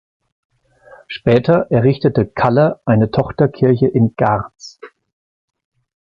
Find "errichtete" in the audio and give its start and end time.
1.69-2.25